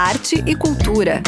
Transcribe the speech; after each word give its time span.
arte 0.00 0.42
e 0.46 0.54
cultura. 0.54 1.22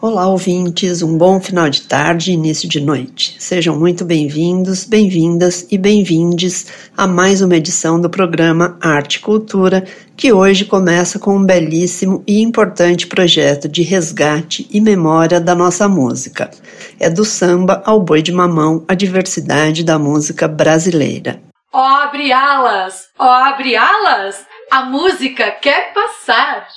Olá, 0.00 0.26
ouvintes, 0.26 1.02
um 1.02 1.18
bom 1.18 1.38
final 1.38 1.68
de 1.68 1.82
tarde 1.82 2.30
e 2.30 2.34
início 2.34 2.66
de 2.66 2.80
noite. 2.80 3.36
Sejam 3.38 3.78
muito 3.78 4.02
bem-vindos, 4.02 4.84
bem-vindas 4.84 5.66
e 5.70 5.76
bem-vindes 5.76 6.68
a 6.96 7.06
mais 7.06 7.42
uma 7.42 7.54
edição 7.54 8.00
do 8.00 8.08
programa 8.08 8.78
Arte 8.80 9.16
e 9.16 9.20
Cultura, 9.20 9.84
que 10.16 10.32
hoje 10.32 10.64
começa 10.64 11.18
com 11.18 11.36
um 11.36 11.44
belíssimo 11.44 12.24
e 12.26 12.40
importante 12.40 13.06
projeto 13.06 13.68
de 13.68 13.82
resgate 13.82 14.66
e 14.70 14.80
memória 14.80 15.38
da 15.38 15.54
nossa 15.54 15.86
música. 15.86 16.50
É 16.98 17.10
do 17.10 17.26
samba 17.26 17.82
ao 17.84 18.00
boi 18.00 18.22
de 18.22 18.32
mamão, 18.32 18.84
a 18.88 18.94
diversidade 18.94 19.84
da 19.84 19.98
música 19.98 20.48
brasileira. 20.48 21.44
Ó, 21.74 21.80
oh, 21.80 21.96
abre 22.02 22.32
alas! 22.32 23.10
Ó, 23.18 23.26
oh, 23.26 23.28
abre 23.28 23.74
alas! 23.74 24.46
A 24.70 24.82
música 24.82 25.50
quer 25.50 25.92
passar! 25.92 26.68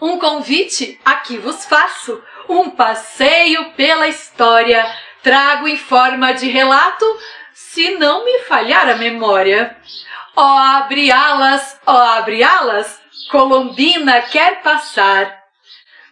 Um 0.00 0.18
convite 0.18 0.98
aqui 1.04 1.36
vos 1.36 1.66
faço 1.66 2.22
um 2.48 2.70
passeio 2.70 3.72
pela 3.72 4.08
história. 4.08 4.82
Trago 5.22 5.68
em 5.68 5.76
forma 5.76 6.32
de 6.32 6.48
relato, 6.48 7.04
se 7.52 7.90
não 7.98 8.24
me 8.24 8.38
falhar 8.44 8.88
a 8.88 8.94
memória. 8.94 9.76
Ó, 10.34 10.42
oh, 10.42 10.58
abre 10.58 11.12
alas, 11.12 11.78
ó, 11.86 11.94
abre 11.94 12.42
alas, 12.42 12.98
Colombina 13.30 14.22
quer 14.22 14.62
passar. 14.62 15.42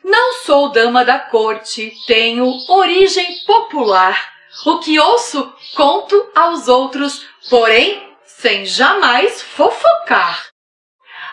Não 0.05 0.35
sou 0.45 0.69
dama 0.69 1.07
da 1.07 1.19
corte, 1.19 1.91
tenho 2.07 2.53
origem 2.69 3.39
popular. 3.47 4.31
O 4.67 4.79
que 4.79 5.01
ouço, 5.01 5.51
conto 5.75 6.31
aos 6.35 6.69
outros, 6.69 7.27
porém, 7.49 8.07
sem 8.39 8.67
jamais 8.67 9.43
fofocar. 9.43 10.49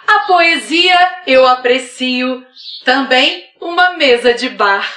A 0.08 0.20
poesia 0.22 0.98
eu 1.28 1.46
aprecio, 1.46 2.46
também 2.84 3.46
uma 3.60 3.92
mesa 3.92 4.34
de 4.34 4.50
bar, 4.50 4.88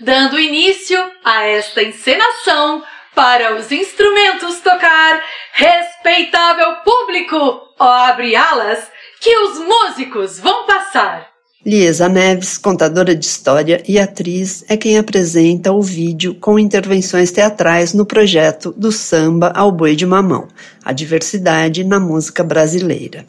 dando 0.00 0.38
início 0.38 1.12
a 1.24 1.44
esta 1.44 1.82
encenação 1.82 2.84
para 3.14 3.54
os 3.54 3.70
instrumentos 3.70 4.60
tocar. 4.60 5.24
Respeitável 5.52 6.76
público, 6.76 7.36
ó 7.78 7.88
abre 7.88 8.34
alas, 8.34 8.90
que 9.20 9.36
os 9.36 9.58
músicos 9.60 10.40
vão 10.40 10.66
passar. 10.66 11.33
Liesa 11.66 12.10
Neves, 12.10 12.58
contadora 12.58 13.16
de 13.16 13.24
história 13.24 13.82
e 13.88 13.98
atriz, 13.98 14.62
é 14.68 14.76
quem 14.76 14.98
apresenta 14.98 15.72
o 15.72 15.80
vídeo 15.80 16.34
com 16.34 16.58
intervenções 16.58 17.30
teatrais 17.30 17.94
no 17.94 18.04
projeto 18.04 18.74
do 18.76 18.92
samba 18.92 19.50
ao 19.54 19.72
boi 19.72 19.96
de 19.96 20.04
mamão, 20.04 20.46
a 20.84 20.92
diversidade 20.92 21.82
na 21.82 21.98
música 21.98 22.44
brasileira. 22.44 23.24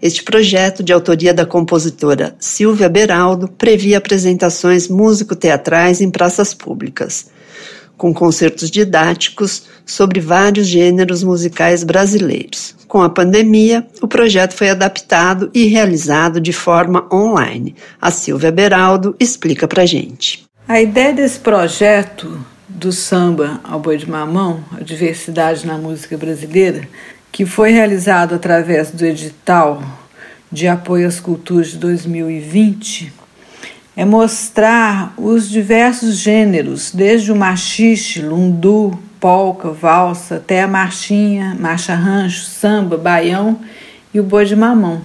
Este 0.00 0.22
projeto, 0.22 0.80
de 0.80 0.92
autoria 0.92 1.34
da 1.34 1.44
compositora 1.44 2.36
Silvia 2.38 2.88
Beraldo, 2.88 3.48
previa 3.48 3.98
apresentações 3.98 4.86
músico-teatrais 4.86 6.00
em 6.00 6.12
praças 6.12 6.54
públicas, 6.54 7.26
com 7.96 8.12
concertos 8.12 8.70
didáticos 8.70 9.64
sobre 9.86 10.20
vários 10.20 10.66
gêneros 10.66 11.22
musicais 11.22 11.84
brasileiros. 11.84 12.74
Com 12.88 13.02
a 13.02 13.10
pandemia, 13.10 13.86
o 14.00 14.08
projeto 14.08 14.54
foi 14.54 14.70
adaptado 14.70 15.50
e 15.52 15.66
realizado 15.66 16.40
de 16.40 16.52
forma 16.52 17.06
online. 17.12 17.74
A 18.00 18.10
Silvia 18.10 18.52
Beraldo 18.52 19.16
explica 19.18 19.66
pra 19.66 19.86
gente. 19.86 20.44
A 20.66 20.80
ideia 20.80 21.12
desse 21.12 21.38
projeto 21.38 22.40
do 22.68 22.92
samba 22.92 23.60
ao 23.64 23.78
boi 23.78 23.96
de 23.96 24.08
mamão, 24.08 24.64
a 24.76 24.82
diversidade 24.82 25.66
na 25.66 25.76
música 25.76 26.16
brasileira, 26.16 26.88
que 27.30 27.44
foi 27.44 27.70
realizado 27.70 28.34
através 28.34 28.90
do 28.90 29.04
edital 29.04 29.82
de 30.50 30.68
apoio 30.68 31.06
às 31.06 31.18
culturas 31.18 31.68
de 31.72 31.78
2020, 31.78 33.12
é 33.96 34.04
mostrar 34.04 35.14
os 35.16 35.48
diversos 35.48 36.16
gêneros, 36.16 36.90
desde 36.92 37.30
o 37.30 37.36
machixe, 37.36 38.20
lundu, 38.20 38.98
polca, 39.20 39.70
valsa, 39.70 40.36
até 40.36 40.62
a 40.62 40.68
marchinha, 40.68 41.56
marcha 41.58 41.94
rancho, 41.94 42.44
samba, 42.44 42.96
baião 42.96 43.58
e 44.12 44.18
o 44.18 44.24
boi 44.24 44.44
de 44.44 44.56
mamão. 44.56 45.00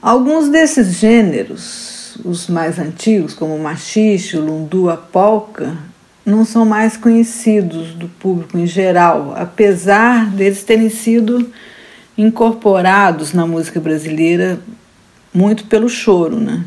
Alguns 0.00 0.48
desses 0.48 0.98
gêneros, 0.98 2.18
os 2.24 2.48
mais 2.48 2.78
antigos, 2.78 3.34
como 3.34 3.54
o 3.54 3.62
machixe, 3.62 4.36
o 4.36 4.44
lundu, 4.44 4.90
a 4.90 4.96
polca, 4.96 5.76
não 6.24 6.44
são 6.44 6.64
mais 6.64 6.96
conhecidos 6.96 7.94
do 7.94 8.08
público 8.08 8.58
em 8.58 8.66
geral, 8.66 9.34
apesar 9.36 10.26
deles 10.26 10.62
terem 10.62 10.88
sido 10.88 11.50
incorporados 12.16 13.32
na 13.32 13.46
música 13.46 13.80
brasileira 13.80 14.60
muito 15.34 15.64
pelo 15.64 15.88
choro, 15.88 16.38
né? 16.38 16.62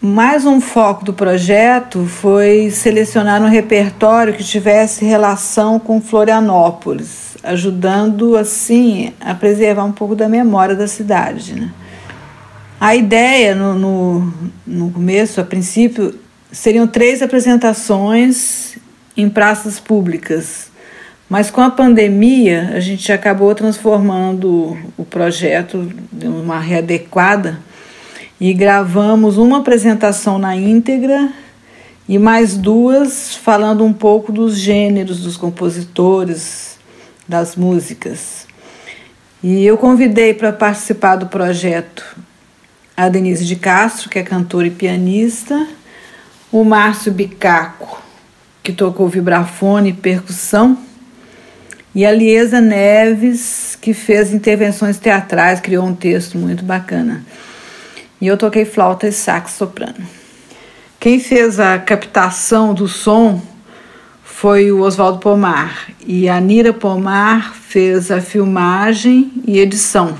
Mais 0.00 0.46
um 0.46 0.60
foco 0.60 1.04
do 1.04 1.12
projeto 1.12 2.06
foi 2.06 2.70
selecionar 2.70 3.42
um 3.42 3.48
repertório 3.48 4.32
que 4.32 4.44
tivesse 4.44 5.04
relação 5.04 5.80
com 5.80 6.00
Florianópolis, 6.00 7.36
ajudando 7.42 8.36
assim 8.36 9.12
a 9.20 9.34
preservar 9.34 9.82
um 9.82 9.90
pouco 9.90 10.14
da 10.14 10.28
memória 10.28 10.76
da 10.76 10.86
cidade. 10.86 11.56
Né? 11.56 11.72
A 12.78 12.94
ideia 12.94 13.56
no, 13.56 13.74
no, 13.74 14.34
no 14.64 14.90
começo, 14.92 15.40
a 15.40 15.44
princípio, 15.44 16.14
seriam 16.52 16.86
três 16.86 17.20
apresentações 17.20 18.78
em 19.16 19.28
praças 19.28 19.80
públicas. 19.80 20.70
Mas 21.28 21.50
com 21.50 21.60
a 21.60 21.70
pandemia, 21.70 22.70
a 22.72 22.78
gente 22.78 23.10
acabou 23.10 23.52
transformando 23.52 24.78
o 24.96 25.04
projeto 25.04 25.92
de 26.12 26.28
uma 26.28 26.60
readequada 26.60 27.58
e 28.40 28.52
gravamos 28.52 29.36
uma 29.36 29.58
apresentação 29.58 30.38
na 30.38 30.54
íntegra 30.54 31.32
e 32.08 32.18
mais 32.18 32.56
duas 32.56 33.34
falando 33.34 33.84
um 33.84 33.92
pouco 33.92 34.32
dos 34.32 34.56
gêneros, 34.56 35.20
dos 35.20 35.36
compositores, 35.36 36.78
das 37.26 37.56
músicas. 37.56 38.46
E 39.42 39.64
eu 39.64 39.76
convidei 39.76 40.34
para 40.34 40.52
participar 40.52 41.16
do 41.16 41.26
projeto 41.26 42.04
a 42.96 43.08
Denise 43.08 43.44
de 43.44 43.54
Castro, 43.54 44.08
que 44.08 44.18
é 44.18 44.22
cantora 44.22 44.66
e 44.66 44.70
pianista, 44.70 45.68
o 46.50 46.64
Márcio 46.64 47.12
Bicaco, 47.12 48.02
que 48.62 48.72
tocou 48.72 49.08
vibrafone 49.08 49.90
e 49.90 49.92
percussão, 49.92 50.76
e 51.94 52.04
a 52.04 52.10
Liesa 52.10 52.60
Neves, 52.60 53.78
que 53.80 53.94
fez 53.94 54.32
intervenções 54.32 54.98
teatrais, 54.98 55.60
criou 55.60 55.86
um 55.86 55.94
texto 55.94 56.36
muito 56.36 56.64
bacana. 56.64 57.24
E 58.20 58.26
eu 58.26 58.36
toquei 58.36 58.64
flauta 58.64 59.06
e 59.06 59.12
sax 59.12 59.52
soprano. 59.52 60.06
Quem 60.98 61.20
fez 61.20 61.60
a 61.60 61.78
captação 61.78 62.74
do 62.74 62.88
som 62.88 63.40
foi 64.24 64.72
o 64.72 64.80
Oswaldo 64.80 65.18
Pomar 65.18 65.88
e 66.06 66.28
a 66.28 66.40
Nira 66.40 66.72
Pomar 66.72 67.54
fez 67.54 68.10
a 68.10 68.20
filmagem 68.20 69.32
e 69.46 69.58
edição. 69.58 70.16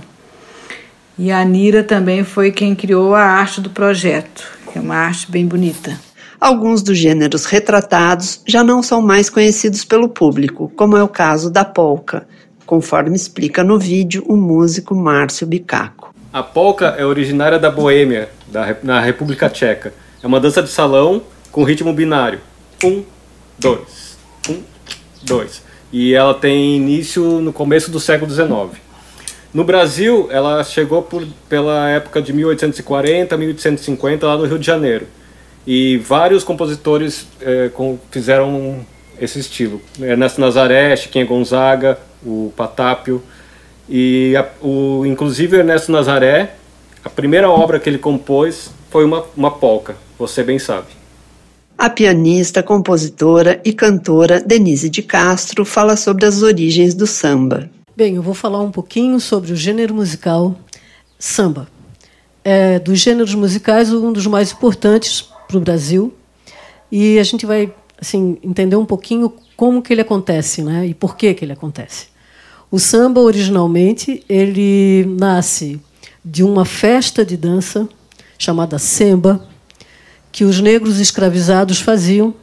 E 1.19 1.33
a 1.33 1.45
Nira 1.45 1.83
também 1.83 2.23
foi 2.23 2.53
quem 2.53 2.77
criou 2.77 3.15
a 3.15 3.23
arte 3.23 3.61
do 3.61 3.71
projeto, 3.71 4.45
que 4.73 4.79
é 4.79 4.81
uma 4.81 4.95
arte 4.95 5.29
bem 5.31 5.47
bonita. 5.47 5.99
Alguns 6.41 6.83
dos 6.83 6.97
gêneros 6.97 7.45
retratados 7.47 8.41
já 8.47 8.63
não 8.63 8.81
são 8.81 9.03
mais 9.03 9.29
conhecidos 9.29 9.85
pelo 9.85 10.09
público, 10.09 10.71
como 10.77 10.97
é 10.97 11.03
o 11.03 11.09
caso 11.09 11.51
da 11.51 11.65
polca, 11.65 12.29
conforme 12.65 13.17
explica 13.17 13.65
no 13.65 13.79
vídeo 13.79 14.25
o 14.29 14.37
músico 14.37 14.95
Márcio 14.95 15.45
Bicaco. 15.45 16.08
A 16.33 16.43
polca 16.43 16.95
é 16.99 17.05
originária 17.07 17.59
da 17.59 17.71
Boêmia, 17.71 18.29
da, 18.49 18.77
na 18.83 19.01
República 19.01 19.49
Tcheca. 19.49 19.95
É 20.23 20.27
uma 20.27 20.39
dança 20.39 20.63
de 20.63 20.69
salão 20.69 21.23
com 21.51 21.65
ritmo 21.65 21.93
binário. 21.93 22.41
Um, 22.85 23.03
dois, 23.59 24.19
um, 24.49 24.63
dois. 25.23 25.63
E 25.91 26.13
ela 26.13 26.35
tem 26.35 26.77
início 26.77 27.41
no 27.41 27.51
começo 27.53 27.91
do 27.91 27.99
século 27.99 28.31
XIX. 28.31 28.79
No 29.55 29.65
Brasil, 29.65 30.29
ela 30.31 30.63
chegou 30.63 31.03
por, 31.03 31.27
pela 31.49 31.89
época 31.89 32.21
de 32.21 32.35
1840, 32.35 33.35
1850, 33.35 34.27
lá 34.27 34.37
no 34.37 34.45
Rio 34.45 34.59
de 34.59 34.67
Janeiro. 34.67 35.07
E 35.67 35.97
vários 35.97 36.45
compositores 36.45 37.27
é, 37.41 37.71
com, 37.71 37.99
fizeram 38.11 38.85
esse 39.19 39.39
estilo. 39.39 39.81
Ernesto 39.99 40.41
Nazaré, 40.41 40.95
Chiquinha 40.95 41.25
Gonzaga, 41.25 41.99
o 42.23 42.53
Patápio. 42.55 43.23
E 43.89 44.37
a, 44.37 44.47
o, 44.61 45.07
inclusive 45.07 45.57
Ernesto 45.57 45.91
Nazaré, 45.91 46.55
a 47.05 47.09
primeira 47.09 47.49
obra 47.51 47.81
que 47.81 47.89
ele 47.89 47.99
compôs 47.99 48.71
foi 48.91 49.05
uma, 49.05 49.25
uma 49.37 49.51
polca, 49.51 49.97
você 50.19 50.43
bem 50.43 50.59
sabe. 50.59 50.89
A 51.77 51.89
pianista, 51.89 52.63
compositora 52.63 53.61
e 53.65 53.73
cantora 53.73 54.41
Denise 54.41 54.91
de 54.91 55.03
Castro 55.03 55.65
fala 55.65 55.97
sobre 55.97 56.27
as 56.27 56.43
origens 56.43 56.93
do 56.93 57.07
samba. 57.07 57.71
Bem, 57.97 58.17
eu 58.17 58.23
vou 58.23 58.35
falar 58.35 58.61
um 58.61 58.71
pouquinho 58.71 59.21
sobre 59.21 59.53
o 59.53 59.57
gênero 59.57 59.95
musical 59.95 60.57
samba. 61.19 61.69
É, 62.45 62.79
dos 62.79 62.99
gêneros 62.99 63.35
musicais, 63.35 63.93
um 63.93 64.13
dos 64.13 64.27
mais 64.27 64.53
importantes 64.53 65.29
para 65.47 65.57
o 65.57 65.61
Brasil 65.61 66.13
e 66.91 67.19
a 67.19 67.23
gente 67.23 67.45
vai 67.45 67.73
assim 68.01 68.39
entender 68.43 68.77
um 68.77 68.87
pouquinho 68.87 69.33
como 69.57 69.83
que 69.83 69.93
ele 69.93 70.01
acontece, 70.01 70.63
né? 70.63 70.87
E 70.87 70.95
por 70.95 71.17
que 71.17 71.35
que 71.35 71.45
ele 71.45 71.53
acontece. 71.53 72.09
O 72.71 72.79
samba 72.79 73.21
originalmente 73.21 74.23
ele 74.29 75.07
nasce 75.19 75.81
de 76.25 76.45
uma 76.45 76.65
festa 76.65 77.25
de 77.25 77.37
dança 77.37 77.89
chamada 78.39 78.79
Semba, 78.79 79.47
que 80.31 80.45
os 80.45 80.61
negros 80.61 81.01
escravizados 81.01 81.81
faziam 81.81 82.35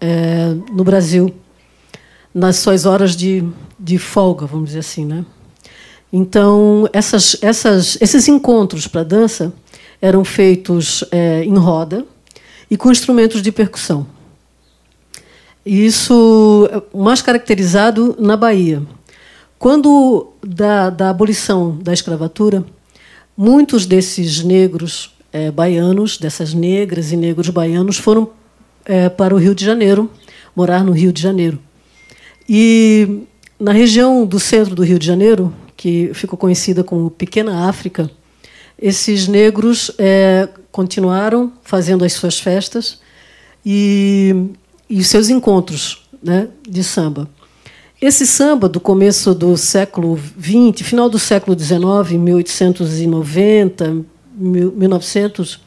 é, 0.00 0.54
no 0.72 0.82
Brasil, 0.82 1.34
nas 2.34 2.56
suas 2.56 2.86
horas 2.86 3.14
de, 3.14 3.44
de 3.78 3.98
folga, 3.98 4.46
vamos 4.46 4.68
dizer 4.68 4.80
assim. 4.80 5.04
Né? 5.04 5.24
Então, 6.12 6.88
essas, 6.92 7.36
essas, 7.42 7.98
esses 8.00 8.28
encontros 8.28 8.86
para 8.86 9.04
dança 9.04 9.52
eram 10.00 10.24
feitos 10.24 11.04
é, 11.10 11.44
em 11.44 11.56
roda 11.56 12.04
e 12.70 12.76
com 12.76 12.90
instrumentos 12.90 13.42
de 13.42 13.52
percussão. 13.52 14.06
Isso 15.64 16.68
mais 16.94 17.20
caracterizado 17.20 18.16
na 18.18 18.36
Bahia. 18.36 18.82
Quando 19.58 20.32
da, 20.44 20.90
da 20.90 21.10
abolição 21.10 21.76
da 21.78 21.92
escravatura, 21.92 22.64
muitos 23.36 23.86
desses 23.86 24.42
negros 24.42 25.14
é, 25.32 25.50
baianos, 25.50 26.18
dessas 26.18 26.54
negras 26.54 27.12
e 27.12 27.16
negros 27.16 27.48
baianos, 27.48 27.96
foram 27.96 28.30
é, 28.84 29.08
para 29.08 29.34
o 29.34 29.38
Rio 29.38 29.54
de 29.54 29.64
Janeiro, 29.64 30.10
morar 30.54 30.84
no 30.84 30.92
Rio 30.92 31.12
de 31.12 31.20
Janeiro. 31.20 31.58
E 32.48 33.22
na 33.58 33.72
região 33.72 34.26
do 34.26 34.38
centro 34.38 34.74
do 34.74 34.84
Rio 34.84 34.98
de 34.98 35.06
Janeiro, 35.06 35.52
que 35.76 36.10
ficou 36.14 36.38
conhecida 36.38 36.84
como 36.84 37.10
Pequena 37.10 37.68
África, 37.68 38.10
esses 38.78 39.26
negros 39.26 39.90
é, 39.98 40.48
continuaram 40.70 41.52
fazendo 41.62 42.04
as 42.04 42.12
suas 42.12 42.38
festas 42.38 43.00
e 43.64 44.52
e 44.88 45.02
seus 45.02 45.28
encontros 45.28 46.08
né, 46.22 46.48
de 46.66 46.82
samba. 46.82 47.28
Esse 48.06 48.24
samba 48.24 48.68
do 48.68 48.78
começo 48.78 49.34
do 49.34 49.56
século 49.56 50.16
XX, 50.16 50.86
final 50.86 51.08
do 51.08 51.18
século 51.18 51.58
XIX, 51.58 52.12
1890, 52.16 54.04
1900, 54.32 55.60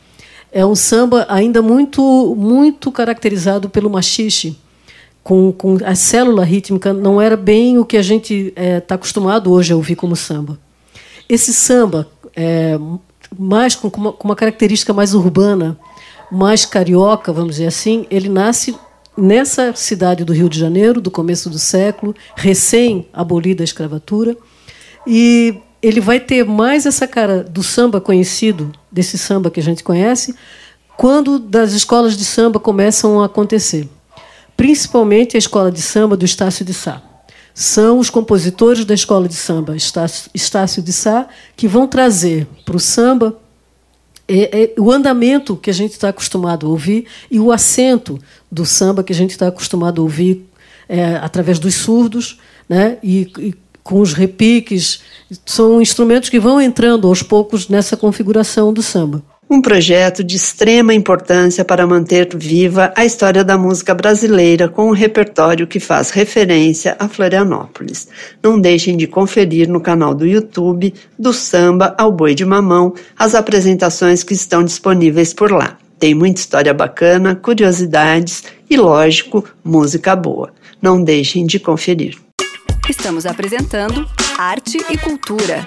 é 0.49 0.65
um 0.65 0.73
samba 0.73 1.25
ainda 1.27 1.61
muito 1.61 2.33
muito 2.37 2.93
caracterizado 2.93 3.69
pelo 3.69 3.89
machixe, 3.89 4.57
com, 5.21 5.51
com 5.51 5.79
a 5.83 5.93
célula 5.95 6.45
rítmica 6.45 6.93
não 6.93 7.19
era 7.19 7.35
bem 7.35 7.77
o 7.77 7.83
que 7.83 7.97
a 7.97 8.01
gente 8.01 8.53
está 8.55 8.61
é, 8.61 8.79
tá 8.79 8.95
acostumado 8.95 9.51
hoje 9.51 9.73
a 9.73 9.75
ouvir 9.75 9.97
como 9.97 10.15
samba. 10.15 10.57
Esse 11.27 11.53
samba, 11.53 12.07
é, 12.33 12.79
mais 13.37 13.75
com 13.75 13.89
uma, 13.89 14.13
com 14.13 14.29
uma 14.29 14.35
característica 14.37 14.93
mais 14.93 15.13
urbana, 15.13 15.77
mais 16.31 16.65
carioca, 16.65 17.33
vamos 17.33 17.55
dizer 17.55 17.67
assim, 17.67 18.07
ele 18.09 18.29
nasce 18.29 18.73
nessa 19.19 19.73
cidade 19.75 20.23
do 20.23 20.33
Rio 20.33 20.49
de 20.49 20.57
Janeiro, 20.57 21.01
do 21.01 21.11
começo 21.11 21.49
do 21.49 21.59
século, 21.59 22.15
recém-abolida 22.35 23.63
a 23.63 23.65
escravatura, 23.65 24.35
e 25.05 25.55
ele 25.81 26.01
vai 26.01 26.19
ter 26.19 26.45
mais 26.45 26.85
essa 26.85 27.07
cara 27.07 27.43
do 27.43 27.63
samba 27.63 28.01
conhecido, 28.01 28.71
desse 28.91 29.17
samba 29.17 29.51
que 29.51 29.59
a 29.59 29.63
gente 29.63 29.83
conhece, 29.83 30.35
quando 30.97 31.39
das 31.39 31.71
escolas 31.71 32.17
de 32.17 32.25
samba 32.25 32.59
começam 32.59 33.21
a 33.21 33.25
acontecer. 33.25 33.87
Principalmente 34.57 35.37
a 35.37 35.39
escola 35.39 35.71
de 35.71 35.81
samba 35.81 36.17
do 36.17 36.25
Estácio 36.25 36.65
de 36.65 36.73
Sá. 36.73 37.01
São 37.53 37.99
os 37.99 38.09
compositores 38.09 38.83
da 38.83 38.93
escola 38.93 39.27
de 39.27 39.35
samba 39.35 39.75
Estácio 39.75 40.81
de 40.81 40.93
Sá 40.93 41.27
que 41.55 41.67
vão 41.67 41.87
trazer 41.87 42.47
para 42.65 42.75
o 42.75 42.79
samba 42.79 43.37
é, 44.29 44.63
é, 44.63 44.73
o 44.79 44.91
andamento 44.91 45.55
que 45.57 45.69
a 45.69 45.73
gente 45.73 45.91
está 45.91 46.09
acostumado 46.09 46.67
a 46.67 46.69
ouvir 46.69 47.05
e 47.31 47.39
o 47.39 47.51
acento 47.51 48.19
do 48.51 48.65
samba 48.65 49.03
que 49.03 49.11
a 49.11 49.15
gente 49.15 49.31
está 49.31 49.47
acostumado 49.47 49.99
a 49.99 50.03
ouvir 50.03 50.45
é, 50.87 51.15
através 51.15 51.57
dos 51.57 51.75
surdos, 51.75 52.39
né? 52.67 52.97
E, 53.03 53.31
e, 53.39 53.53
com 53.83 53.99
os 53.99 54.13
repiques, 54.13 55.01
são 55.45 55.81
instrumentos 55.81 56.29
que 56.29 56.39
vão 56.39 56.61
entrando 56.61 57.07
aos 57.07 57.23
poucos 57.23 57.67
nessa 57.67 57.97
configuração 57.97 58.71
do 58.71 58.83
samba 58.83 59.23
um 59.49 59.61
projeto 59.61 60.23
de 60.23 60.35
extrema 60.35 60.93
importância 60.93 61.65
para 61.65 61.87
manter 61.87 62.29
viva 62.35 62.93
a 62.95 63.03
história 63.03 63.43
da 63.43 63.57
música 63.57 63.95
brasileira 63.95 64.69
com 64.69 64.89
um 64.89 64.93
repertório 64.93 65.65
que 65.65 65.79
faz 65.79 66.11
referência 66.11 66.95
a 66.99 67.07
Florianópolis. 67.07 68.07
Não 68.43 68.61
deixem 68.61 68.95
de 68.95 69.07
conferir 69.07 69.67
no 69.67 69.81
canal 69.81 70.13
do 70.13 70.25
YouTube 70.25 70.93
do 71.17 71.33
Samba 71.33 71.95
ao 71.97 72.11
Boi 72.11 72.35
de 72.35 72.45
Mamão 72.45 72.93
as 73.17 73.33
apresentações 73.33 74.23
que 74.23 74.33
estão 74.33 74.63
disponíveis 74.63 75.33
por 75.33 75.51
lá. 75.51 75.77
Tem 75.97 76.13
muita 76.13 76.39
história 76.39 76.73
bacana, 76.73 77.35
curiosidades 77.35 78.43
e, 78.69 78.77
lógico, 78.77 79.43
música 79.63 80.15
boa. 80.15 80.53
Não 80.81 81.03
deixem 81.03 81.45
de 81.45 81.59
conferir. 81.59 82.15
Estamos 82.87 83.25
apresentando 83.25 84.07
Arte 84.37 84.77
e 84.89 84.97
Cultura. 84.97 85.65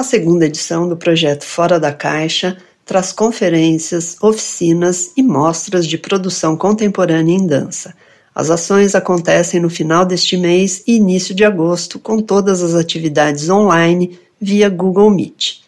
A 0.00 0.02
segunda 0.02 0.46
edição 0.46 0.88
do 0.88 0.96
projeto 0.96 1.44
Fora 1.44 1.78
da 1.78 1.92
Caixa 1.92 2.56
traz 2.86 3.12
conferências, 3.12 4.16
oficinas 4.22 5.12
e 5.14 5.22
mostras 5.22 5.86
de 5.86 5.98
produção 5.98 6.56
contemporânea 6.56 7.36
em 7.36 7.46
dança. 7.46 7.94
As 8.34 8.48
ações 8.48 8.94
acontecem 8.94 9.60
no 9.60 9.68
final 9.68 10.06
deste 10.06 10.38
mês 10.38 10.82
e 10.86 10.96
início 10.96 11.34
de 11.34 11.44
agosto, 11.44 11.98
com 11.98 12.18
todas 12.18 12.62
as 12.62 12.74
atividades 12.74 13.50
online 13.50 14.18
via 14.40 14.70
Google 14.70 15.10
Meet. 15.10 15.58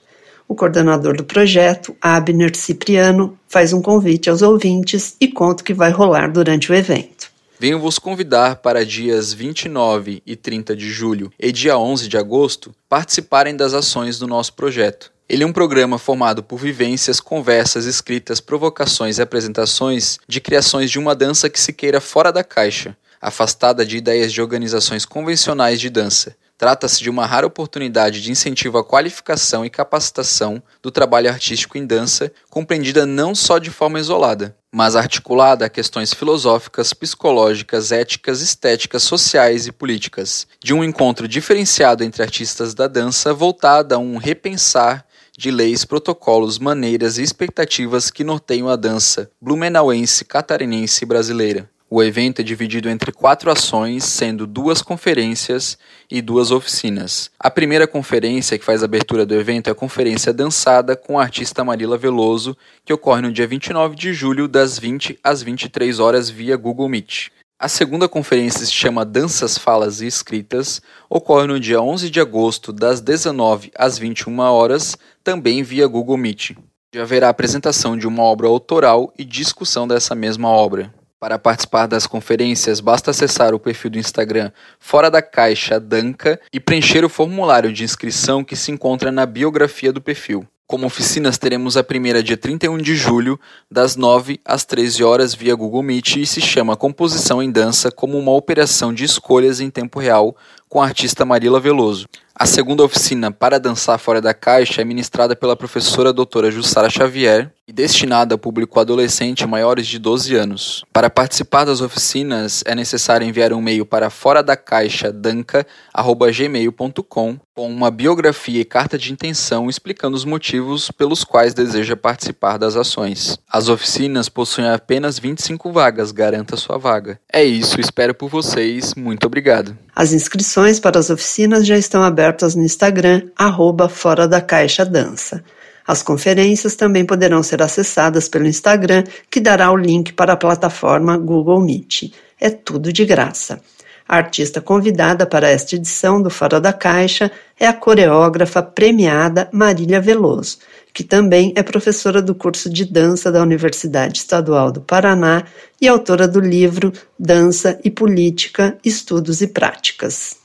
O 0.49 0.55
coordenador 0.55 1.15
do 1.15 1.25
projeto, 1.25 1.95
Abner 2.01 2.57
Cipriano, 2.57 3.39
faz 3.47 3.75
um 3.75 3.83
convite 3.83 4.31
aos 4.31 4.41
ouvintes 4.41 5.15
e 5.21 5.29
conta 5.29 5.61
o 5.63 5.67
que 5.67 5.75
vai 5.75 5.91
rolar 5.91 6.33
durante 6.33 6.73
o 6.73 6.75
evento. 6.75 7.31
Venho 7.63 7.79
vos 7.79 7.97
convidar 7.97 8.57
para 8.57 8.85
dias 8.85 9.33
29 9.33 10.21
e 10.27 10.35
30 10.35 10.75
de 10.75 10.91
julho 10.91 11.31
e 11.39 11.53
dia 11.53 11.79
11 11.79 12.09
de 12.09 12.17
agosto 12.17 12.75
participarem 12.93 13.57
das 13.57 13.73
ações 13.73 14.19
do 14.19 14.27
nosso 14.27 14.53
projeto. 14.53 15.11
Ele 15.27 15.45
é 15.45 15.47
um 15.47 15.53
programa 15.53 15.99
formado 15.99 16.43
por 16.43 16.59
vivências, 16.59 17.21
conversas, 17.21 17.87
escritas, 17.87 18.39
provocações 18.39 19.17
e 19.17 19.23
apresentações 19.23 20.19
de 20.29 20.43
criações 20.43 20.91
de 20.91 20.99
uma 20.99 21.15
dança 21.15 21.49
que 21.49 21.59
se 21.59 21.73
queira 21.73 22.03
fora 22.03 22.31
da 22.31 22.45
caixa, 22.45 22.95
afastada 23.19 23.87
de 23.87 23.97
ideias 23.97 24.31
de 24.31 24.43
organizações 24.43 25.07
convencionais 25.07 25.81
de 25.81 25.89
dança, 25.89 26.37
Trata-se 26.63 27.03
de 27.03 27.11
uma 27.11 27.27
rara 27.27 27.45
oportunidade 27.45 28.23
de 28.23 28.31
incentivo 28.31 28.79
à 28.79 28.85
qualificação 28.85 29.67
e 29.67 29.69
capacitação 29.69 30.63
do 30.81 30.93
trabalho 30.93 31.29
artístico 31.29 31.77
em 31.77 31.85
dança, 31.85 32.31
compreendida 32.49 33.05
não 33.05 33.35
só 33.35 33.59
de 33.59 33.69
forma 33.69 33.99
isolada, 33.99 34.57
mas 34.71 34.95
articulada 34.95 35.67
a 35.67 35.69
questões 35.69 36.15
filosóficas, 36.15 36.93
psicológicas, 36.93 37.91
éticas, 37.91 38.41
estéticas, 38.41 39.03
sociais 39.03 39.67
e 39.67 39.73
políticas, 39.73 40.47
de 40.63 40.73
um 40.73 40.85
encontro 40.85 41.27
diferenciado 41.27 42.05
entre 42.05 42.23
artistas 42.23 42.75
da 42.75 42.87
dança 42.87 43.35
voltada 43.35 43.97
a 43.97 43.99
um 43.99 44.17
repensar 44.17 45.05
de 45.37 45.51
leis, 45.51 45.85
protocolos, 45.85 46.61
maneiras 46.61 47.19
e 47.19 47.25
expectativas 47.25 48.09
que 48.09 48.23
norteiam 48.23 48.69
a 48.69 48.77
dança 48.77 49.29
blumenauense, 49.41 50.25
catarinense 50.25 51.03
e 51.03 51.09
brasileira. 51.09 51.72
O 51.95 52.03
evento 52.03 52.41
é 52.41 52.43
dividido 52.43 52.89
entre 52.89 53.13
quatro 53.13 53.51
ações, 53.51 54.05
sendo 54.05 54.47
duas 54.47 54.81
conferências 54.81 55.77
e 56.11 56.23
duas 56.23 56.51
oficinas. 56.51 57.31
A 57.39 57.51
primeira 57.51 57.87
conferência, 57.87 58.59
que 58.59 58.65
faz 58.65 58.83
a 58.83 58.87
abertura 58.87 59.27
do 59.27 59.35
evento, 59.35 59.69
é 59.69 59.73
a 59.73 59.75
Conferência 59.75 60.33
Dançada 60.33 60.97
com 60.97 61.19
a 61.19 61.23
artista 61.23 61.63
Marila 61.63 61.99
Veloso, 61.99 62.57
que 62.83 62.95
ocorre 62.95 63.21
no 63.21 63.31
dia 63.31 63.47
29 63.47 63.95
de 63.95 64.15
julho, 64.15 64.49
das 64.49 64.79
20 64.79 65.19
às 65.23 65.43
23 65.43 66.01
horas, 66.01 66.31
via 66.31 66.57
Google 66.57 66.89
Meet. 66.89 67.29
A 67.61 67.69
segunda 67.69 68.09
conferência 68.09 68.65
se 68.65 68.73
chama 68.73 69.05
Danças, 69.05 69.59
Falas 69.59 70.01
e 70.01 70.07
Escritas, 70.07 70.81
ocorre 71.11 71.47
no 71.47 71.61
dia 71.61 71.83
11 71.83 72.09
de 72.09 72.21
agosto, 72.21 72.73
das 72.73 73.03
19 73.03 73.71
às 73.77 73.99
21 73.99 74.39
horas, 74.39 74.97
também 75.23 75.63
via 75.63 75.87
Google 75.87 76.17
Meet. 76.17 76.53
Já 76.95 77.03
haverá 77.03 77.29
apresentação 77.29 77.99
de 77.99 78.07
uma 78.07 78.23
obra 78.23 78.49
autoral 78.49 79.13
e 79.19 79.27
discussão 79.27 79.87
dessa 79.87 80.15
mesma 80.15 80.49
obra. 80.49 80.91
Para 81.23 81.39
participar 81.39 81.87
das 81.87 82.05
conferências, 82.05 82.81
basta 82.81 83.13
acessar 83.13 83.55
o 83.55 83.61
perfil 83.61 83.93
do 83.93 83.99
Instagram 83.99 84.51
Fora 84.81 85.09
da 85.09 85.23
Caixa 85.23 85.79
Danca 85.79 86.41
e 86.53 86.59
preencher 86.59 87.05
o 87.05 87.09
formulário 87.09 87.73
de 87.73 87.85
inscrição 87.85 88.43
que 88.43 88.57
se 88.57 88.73
encontra 88.73 89.13
na 89.13 89.25
biografia 89.25 89.93
do 89.93 90.01
perfil. 90.01 90.45
Como 90.67 90.85
oficinas, 90.85 91.39
teremos 91.39 91.77
a 91.77 91.85
primeira 91.85 92.25
dia 92.25 92.37
31 92.37 92.77
de 92.79 92.97
julho, 92.97 93.39
das 93.71 93.95
9 93.95 94.41
às 94.45 94.65
13 94.65 95.05
horas, 95.05 95.33
via 95.33 95.55
Google 95.55 95.85
Meet 95.85 96.17
e 96.17 96.27
se 96.27 96.41
chama 96.41 96.77
Composição 96.77 97.41
em 97.41 97.53
Dança 97.53 97.93
como 97.93 98.19
uma 98.19 98.33
operação 98.33 98.93
de 98.93 99.05
escolhas 99.05 99.61
em 99.61 99.71
tempo 99.71 100.01
real 100.01 100.37
com 100.69 100.83
a 100.83 100.87
artista 100.87 101.25
Marila 101.25 101.61
Veloso. 101.61 102.09
A 102.43 102.45
segunda 102.45 102.83
oficina 102.83 103.31
para 103.31 103.61
dançar 103.61 104.01
fora 104.01 104.21
da 104.21 104.35
caixa 104.35 104.83
é 104.83 104.85
ministrada 104.85 105.37
pela 105.37 105.55
professora 105.55 106.13
doutora 106.13 106.51
Jussara 106.51 106.91
Xavier 106.91 107.53
e 107.69 107.73
destinada 107.73 108.35
ao 108.35 108.39
público 108.39 108.81
adolescente 108.81 109.47
maiores 109.47 109.87
de 109.87 109.97
12 109.97 110.35
anos. 110.35 110.85
Para 110.93 111.09
participar 111.09 111.65
das 111.65 111.81
oficinas 111.81 112.65
é 112.67 112.75
necessário 112.75 113.25
enviar 113.25 113.53
um 113.53 113.61
e-mail 113.61 113.87
para 113.87 114.11
fora 114.11 114.43
da 114.43 114.57
caixa 114.57 115.13
danca@gmail.com 115.13 117.39
com 117.55 117.71
uma 117.71 117.91
biografia 117.91 118.63
e 118.63 118.65
carta 118.65 118.97
de 118.97 119.13
intenção 119.13 119.69
explicando 119.69 120.17
os 120.17 120.25
motivos 120.25 120.91
pelos 120.91 121.23
quais 121.23 121.53
deseja 121.53 121.95
participar 121.95 122.57
das 122.57 122.77
ações. 122.77 123.39
As 123.49 123.69
oficinas 123.69 124.29
possuem 124.29 124.71
apenas 124.71 125.19
25 125.19 125.71
vagas, 125.71 126.13
garanta 126.13 126.57
sua 126.57 126.79
vaga. 126.79 127.21
É 127.31 127.45
isso, 127.45 127.79
espero 127.79 128.15
por 128.15 128.31
vocês. 128.31 128.95
Muito 128.95 129.27
obrigado. 129.27 129.77
As 129.95 130.15
inscrições 130.15 130.81
para 130.81 130.99
as 130.99 131.11
oficinas 131.11 131.67
já 131.67 131.77
estão 131.77 132.03
abertas 132.03 132.32
abertas 132.33 132.55
no 132.55 132.63
Instagram, 132.63 133.29
arroba 133.37 133.89
Fora 133.89 134.27
da 134.27 134.41
Caixa 134.41 134.85
Dança. 134.85 135.45
As 135.87 136.03
conferências 136.03 136.75
também 136.75 137.05
poderão 137.05 137.43
ser 137.43 137.61
acessadas 137.61 138.29
pelo 138.29 138.47
Instagram, 138.47 139.05
que 139.31 139.41
dará 139.41 139.71
o 139.71 139.77
link 139.77 140.13
para 140.15 140.33
a 140.33 140.37
plataforma 140.37 141.19
Google 141.19 141.61
Meet. 141.61 142.15
É 142.41 142.49
tudo 142.49 142.93
de 142.93 143.05
graça. 143.05 143.61
A 144.09 144.17
artista 144.17 144.61
convidada 144.61 145.27
para 145.27 145.49
esta 145.49 145.77
edição 145.77 146.23
do 146.23 146.31
Fora 146.31 146.61
da 146.61 146.73
Caixa 146.73 147.31
é 147.59 147.67
a 147.67 147.73
coreógrafa 147.73 148.63
premiada 148.63 149.49
Marília 149.53 150.01
Veloso, 150.01 150.59
que 150.93 151.05
também 151.05 151.53
é 151.55 151.63
professora 151.63 152.23
do 152.23 152.35
curso 152.35 152.71
de 152.71 152.85
dança 152.85 153.31
da 153.31 153.43
Universidade 153.43 154.19
Estadual 154.19 154.73
do 154.73 154.81
Paraná 154.81 155.45
e 155.81 155.87
autora 155.87 156.27
do 156.27 156.41
livro 156.41 156.93
Dança 157.19 157.79
e 157.85 157.91
Política: 157.91 158.77
Estudos 158.85 159.41
e 159.43 159.49
Práticas. 159.49 160.42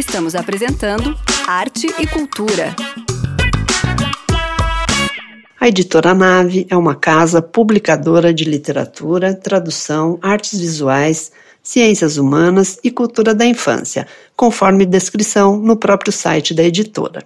Estamos 0.00 0.34
apresentando 0.34 1.14
Arte 1.46 1.86
e 1.98 2.06
Cultura. 2.06 2.74
A 5.60 5.68
editora 5.68 6.14
Nave 6.14 6.66
é 6.70 6.74
uma 6.74 6.94
casa 6.94 7.42
publicadora 7.42 8.32
de 8.32 8.44
literatura, 8.44 9.34
tradução, 9.34 10.18
artes 10.22 10.58
visuais, 10.58 11.30
ciências 11.62 12.16
humanas 12.16 12.78
e 12.82 12.90
cultura 12.90 13.34
da 13.34 13.44
infância, 13.44 14.06
conforme 14.34 14.86
descrição 14.86 15.58
no 15.58 15.76
próprio 15.76 16.10
site 16.10 16.54
da 16.54 16.64
editora. 16.64 17.22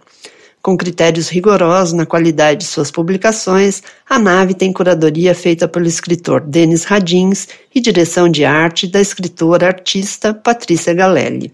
Com 0.60 0.76
critérios 0.76 1.28
rigorosos 1.28 1.92
na 1.92 2.04
qualidade 2.04 2.60
de 2.60 2.66
suas 2.66 2.90
publicações, 2.90 3.84
a 4.10 4.18
nave 4.18 4.52
tem 4.52 4.72
curadoria 4.72 5.32
feita 5.32 5.68
pelo 5.68 5.86
escritor 5.86 6.40
Denis 6.40 6.82
Radins 6.82 7.46
e 7.72 7.80
direção 7.80 8.28
de 8.28 8.44
arte 8.44 8.88
da 8.88 9.00
escritora 9.00 9.68
artista 9.68 10.34
Patrícia 10.34 10.92
Galelli. 10.92 11.52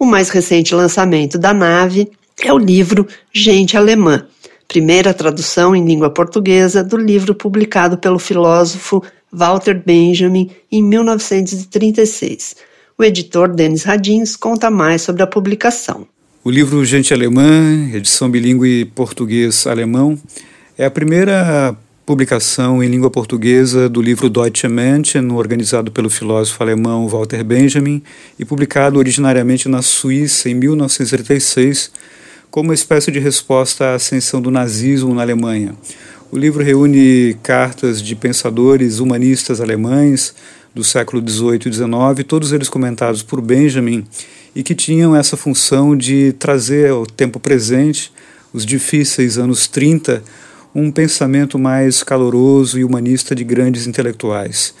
O 0.00 0.06
mais 0.06 0.30
recente 0.30 0.74
lançamento 0.74 1.38
da 1.38 1.52
nave 1.52 2.10
é 2.42 2.50
o 2.50 2.56
livro 2.56 3.06
Gente 3.30 3.76
Alemã, 3.76 4.26
primeira 4.66 5.12
tradução 5.12 5.76
em 5.76 5.84
língua 5.84 6.08
portuguesa 6.08 6.82
do 6.82 6.96
livro 6.96 7.34
publicado 7.34 7.98
pelo 7.98 8.18
filósofo 8.18 9.04
Walter 9.30 9.74
Benjamin 9.74 10.52
em 10.72 10.82
1936. 10.82 12.56
O 12.96 13.04
editor 13.04 13.54
Denis 13.54 13.82
Radins 13.82 14.36
conta 14.36 14.70
mais 14.70 15.02
sobre 15.02 15.22
a 15.22 15.26
publicação. 15.26 16.08
O 16.42 16.50
livro 16.50 16.82
Gente 16.82 17.12
Alemã, 17.12 17.90
edição 17.92 18.30
bilíngue 18.30 18.86
português-alemão, 18.94 20.18
é 20.78 20.86
a 20.86 20.90
primeira 20.90 21.76
publicação 22.10 22.82
em 22.82 22.88
língua 22.88 23.08
portuguesa 23.08 23.88
do 23.88 24.02
livro 24.02 24.28
Deutsche 24.28 24.66
Menschen, 24.66 25.30
organizado 25.30 25.92
pelo 25.92 26.10
filósofo 26.10 26.60
alemão 26.60 27.06
Walter 27.06 27.44
Benjamin 27.44 28.02
e 28.36 28.44
publicado 28.44 28.98
originariamente 28.98 29.68
na 29.68 29.80
Suíça 29.80 30.50
em 30.50 30.54
1936 30.54 31.92
como 32.50 32.70
uma 32.70 32.74
espécie 32.74 33.12
de 33.12 33.20
resposta 33.20 33.90
à 33.90 33.94
ascensão 33.94 34.42
do 34.42 34.50
nazismo 34.50 35.14
na 35.14 35.22
Alemanha. 35.22 35.76
O 36.32 36.36
livro 36.36 36.64
reúne 36.64 37.36
cartas 37.44 38.02
de 38.02 38.16
pensadores 38.16 38.98
humanistas 38.98 39.60
alemães 39.60 40.34
do 40.74 40.82
século 40.82 41.22
XVIII 41.24 41.60
e 41.66 41.72
XIX, 41.72 42.26
todos 42.26 42.50
eles 42.50 42.68
comentados 42.68 43.22
por 43.22 43.40
Benjamin, 43.40 44.04
e 44.52 44.64
que 44.64 44.74
tinham 44.74 45.14
essa 45.14 45.36
função 45.36 45.96
de 45.96 46.32
trazer 46.40 46.90
ao 46.90 47.06
tempo 47.06 47.38
presente, 47.38 48.12
os 48.52 48.66
difíceis 48.66 49.38
anos 49.38 49.68
30, 49.68 50.24
um 50.74 50.90
pensamento 50.90 51.58
mais 51.58 52.02
caloroso 52.02 52.78
e 52.78 52.84
humanista 52.84 53.34
de 53.34 53.44
grandes 53.44 53.86
intelectuais. 53.86 54.74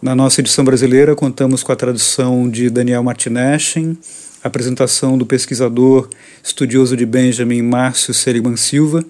Na 0.00 0.14
nossa 0.14 0.40
edição 0.40 0.64
brasileira, 0.64 1.14
contamos 1.14 1.62
com 1.62 1.72
a 1.72 1.76
tradução 1.76 2.48
de 2.50 2.68
Daniel 2.68 3.02
Martineschen, 3.02 3.96
apresentação 4.42 5.16
do 5.16 5.24
pesquisador 5.24 6.08
estudioso 6.42 6.96
de 6.96 7.06
Benjamin 7.06 7.62
Márcio 7.62 8.12
Seligman 8.12 8.56
Silva 8.56 9.04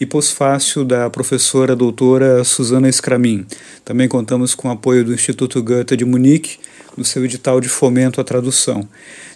e 0.00 0.06
pós-fácil 0.06 0.84
da 0.84 1.10
professora 1.10 1.74
doutora 1.74 2.44
Susana 2.44 2.90
Scramin. 2.90 3.44
Também 3.84 4.08
contamos 4.08 4.54
com 4.54 4.68
o 4.68 4.70
apoio 4.70 5.04
do 5.04 5.12
Instituto 5.12 5.62
Goethe 5.62 5.96
de 5.96 6.04
Munique 6.04 6.58
no 6.96 7.04
seu 7.04 7.24
edital 7.24 7.60
de 7.60 7.68
fomento 7.68 8.20
à 8.20 8.24
tradução. 8.24 8.88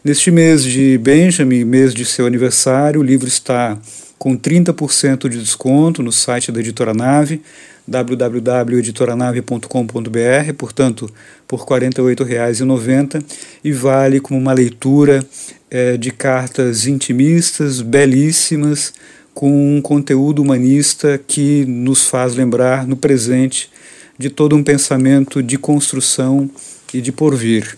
Neste 0.02 0.30
mês 0.30 0.64
de 0.64 0.96
Benjamin, 0.98 1.64
mês 1.64 1.92
de 1.92 2.04
seu 2.04 2.26
aniversário, 2.26 3.00
o 3.00 3.04
livro 3.04 3.28
está 3.28 3.78
com 4.18 4.36
30% 4.36 5.28
de 5.28 5.38
desconto 5.38 6.02
no 6.02 6.12
site 6.12 6.52
da 6.52 6.60
Editora 6.60 6.92
Nave, 6.92 7.40
www.editoranave.com.br, 7.86 10.52
portanto, 10.56 11.10
por 11.48 11.60
R$ 11.60 11.66
48,90 11.66 13.24
e 13.64 13.72
vale 13.72 14.20
como 14.20 14.38
uma 14.38 14.52
leitura 14.52 15.24
é, 15.70 15.96
de 15.96 16.10
cartas 16.10 16.86
intimistas, 16.86 17.80
belíssimas, 17.80 18.92
com 19.34 19.76
um 19.76 19.80
conteúdo 19.80 20.42
humanista 20.42 21.18
que 21.26 21.64
nos 21.66 22.06
faz 22.06 22.34
lembrar 22.34 22.86
no 22.86 22.96
presente 22.96 23.70
de 24.18 24.28
todo 24.28 24.54
um 24.54 24.62
pensamento 24.62 25.42
de 25.42 25.56
construção 25.56 26.50
e 26.92 27.00
de 27.00 27.12
porvir. 27.12 27.76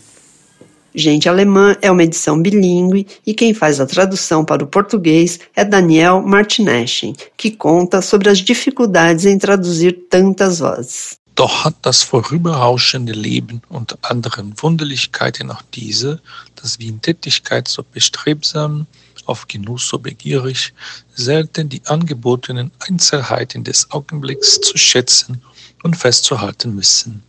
Gente 0.95 1.27
Alemã 1.27 1.75
é 1.81 1.91
uma 1.91 2.03
edição 2.03 2.41
bilíngue 2.41 3.07
e 3.27 3.33
quem 3.33 3.55
faz 3.55 3.81
a 3.81 3.87
tradução 3.87 4.45
para 4.45 4.63
o 4.63 4.67
português 4.67 5.41
é 5.57 5.65
Daniel 5.65 6.21
Martineschen, 6.21 7.15
que 7.37 7.51
conta 7.51 8.03
sobre 8.03 8.29
as 8.29 8.39
dificuldades 8.39 9.25
em 9.25 9.39
traduzir 9.39 10.07
tantas 10.11 10.59
vozes. 10.59 11.19
Doch 11.35 11.65
hat 11.65 11.77
das 11.81 12.03
vorüberrauschende 12.03 13.15
Leben 13.15 13.63
und 13.71 13.97
anderen 14.03 14.53
Wunderlichkeiten 14.61 15.51
auch 15.51 15.63
diese, 15.73 16.21
das 16.57 16.79
wie 16.79 16.89
in 16.89 17.01
Tätigkeit 17.01 17.69
so 17.69 17.83
bestrebsam, 17.83 18.87
auf 19.25 19.47
Genuss 19.49 19.89
so 19.89 19.99
begierig, 19.99 20.75
selten 21.15 21.71
die 21.71 21.81
angebotenen 21.87 22.71
Einzelheiten 22.81 23.65
des 23.65 23.91
Augenblicks 23.91 24.61
zu 24.61 24.77
schätzen 24.77 25.43
und 25.83 25.97
festzuhalten 25.97 26.77
wissen. 26.77 27.23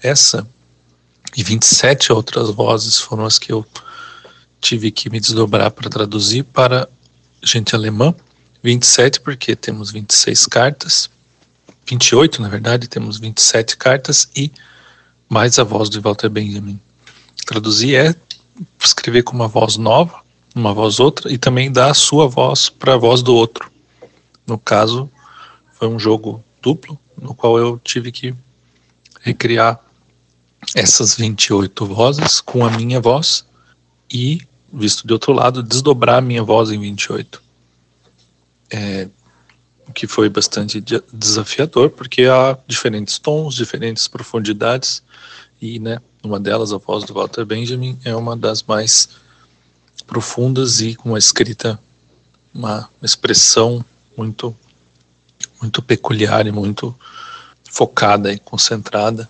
Essa 0.00 0.46
e 1.36 1.42
27 1.42 2.12
outras 2.12 2.50
vozes 2.50 3.00
foram 3.00 3.24
as 3.24 3.38
que 3.38 3.52
eu 3.52 3.66
tive 4.60 4.90
que 4.90 5.10
me 5.10 5.20
desdobrar 5.20 5.70
para 5.70 5.90
traduzir 5.90 6.44
para 6.44 6.88
gente 7.42 7.74
alemã. 7.74 8.14
27 8.62 9.20
porque 9.20 9.54
temos 9.54 9.90
26 9.90 10.46
cartas, 10.46 11.10
28 11.86 12.40
na 12.40 12.48
verdade, 12.48 12.88
temos 12.88 13.18
27 13.18 13.76
cartas 13.76 14.28
e 14.34 14.50
mais 15.28 15.58
a 15.58 15.64
voz 15.64 15.90
de 15.90 16.00
Walter 16.00 16.30
Benjamin. 16.30 16.80
Traduzir 17.44 17.94
é 17.94 18.14
escrever 18.82 19.22
com 19.22 19.34
uma 19.34 19.48
voz 19.48 19.76
nova, 19.76 20.22
uma 20.54 20.72
voz 20.72 20.98
outra 20.98 21.30
e 21.30 21.36
também 21.36 21.70
dar 21.70 21.90
a 21.90 21.94
sua 21.94 22.26
voz 22.26 22.70
para 22.70 22.94
a 22.94 22.96
voz 22.96 23.22
do 23.22 23.34
outro. 23.34 23.70
No 24.46 24.58
caso, 24.58 25.10
foi 25.74 25.88
um 25.88 25.98
jogo 25.98 26.42
duplo 26.62 26.98
no 27.20 27.34
qual 27.34 27.58
eu 27.58 27.78
tive 27.84 28.10
que 28.10 28.34
recriar 29.20 29.83
essas 30.74 31.14
28 31.16 31.86
vozes 31.86 32.40
com 32.40 32.64
a 32.64 32.70
minha 32.70 33.00
voz 33.00 33.44
e, 34.12 34.40
visto 34.72 35.06
de 35.06 35.12
outro 35.12 35.32
lado, 35.32 35.62
desdobrar 35.62 36.18
a 36.18 36.20
minha 36.20 36.42
voz 36.42 36.70
em 36.70 36.80
28. 36.80 37.42
É, 38.70 39.08
o 39.88 39.92
que 39.92 40.06
foi 40.06 40.28
bastante 40.28 40.82
desafiador, 41.12 41.90
porque 41.90 42.22
há 42.24 42.56
diferentes 42.66 43.18
tons, 43.18 43.54
diferentes 43.54 44.08
profundidades, 44.08 45.02
e 45.60 45.78
né, 45.78 46.00
uma 46.22 46.40
delas, 46.40 46.72
a 46.72 46.78
voz 46.78 47.04
do 47.04 47.14
Walter 47.14 47.44
Benjamin, 47.44 47.98
é 48.04 48.14
uma 48.14 48.36
das 48.36 48.62
mais 48.62 49.08
profundas 50.06 50.80
e 50.80 50.94
com 50.94 51.10
uma 51.10 51.18
escrita, 51.18 51.78
uma 52.52 52.88
expressão 53.02 53.84
muito, 54.16 54.56
muito 55.60 55.82
peculiar 55.82 56.46
e 56.46 56.52
muito 56.52 56.94
focada 57.64 58.32
e 58.32 58.38
concentrada 58.38 59.28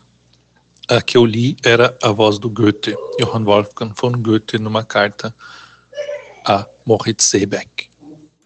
a 0.88 1.00
que 1.00 1.16
eu 1.16 1.24
li 1.24 1.56
era 1.64 1.96
a 2.02 2.10
voz 2.10 2.38
do 2.38 2.48
Goethe, 2.48 2.96
Johann 3.18 3.44
Wolfgang 3.44 3.92
von 4.00 4.12
Goethe, 4.12 4.58
numa 4.58 4.84
carta 4.84 5.34
a 6.46 6.66
Moritz 6.84 7.24
Seebeck. 7.24 7.88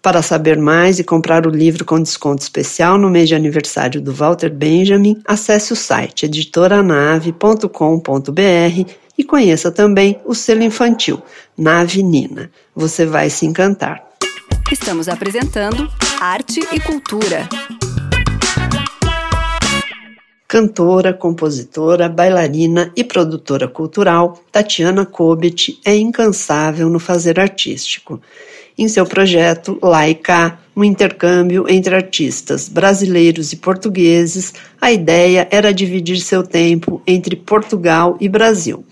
Para 0.01 0.21
saber 0.21 0.57
mais 0.57 0.97
e 0.97 1.03
comprar 1.03 1.45
o 1.45 1.49
livro 1.49 1.83
com 1.83 2.01
desconto 2.01 2.41
especial 2.41 2.97
no 2.97 3.09
mês 3.09 3.27
de 3.27 3.35
aniversário 3.35 4.01
do 4.01 4.13
Walter 4.13 4.49
Benjamin, 4.49 5.21
acesse 5.25 5.73
o 5.73 5.75
site 5.75 6.25
editoranave.com.br 6.25 8.91
e 9.17 9.23
conheça 9.25 9.69
também 9.69 10.17
o 10.25 10.33
selo 10.33 10.63
infantil 10.63 11.21
Nave 11.57 12.01
Nina. 12.01 12.49
Você 12.73 13.05
vai 13.05 13.29
se 13.29 13.45
encantar. 13.45 14.01
Estamos 14.71 15.09
apresentando 15.09 15.91
Arte 16.21 16.61
e 16.71 16.79
Cultura 16.79 17.49
cantora, 20.49 21.13
compositora, 21.13 22.09
bailarina 22.09 22.91
e 22.95 23.03
produtora 23.03 23.67
cultural, 23.67 24.41
Tatiana 24.51 25.05
Kobet 25.05 25.79
é 25.85 25.95
incansável 25.95 26.89
no 26.89 26.99
fazer 26.99 27.39
artístico. 27.39 28.19
Em 28.75 28.87
seu 28.87 29.05
projeto 29.05 29.77
Laica, 29.79 30.57
um 30.75 30.83
intercâmbio 30.83 31.69
entre 31.69 31.93
artistas 31.93 32.67
brasileiros 32.67 33.53
e 33.53 33.57
portugueses, 33.57 34.51
a 34.81 34.91
ideia 34.91 35.47
era 35.51 35.71
dividir 35.71 36.19
seu 36.19 36.41
tempo 36.41 36.99
entre 37.05 37.35
Portugal 37.35 38.17
e 38.19 38.27
Brasil. 38.27 38.83